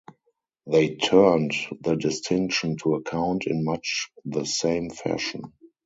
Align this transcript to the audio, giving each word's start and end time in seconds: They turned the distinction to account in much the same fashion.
They 0.65 0.95
turned 0.95 1.51
the 1.81 1.95
distinction 1.95 2.77
to 2.77 2.95
account 2.95 3.45
in 3.45 3.63
much 3.63 4.09
the 4.25 4.45
same 4.47 4.89
fashion. 4.89 5.53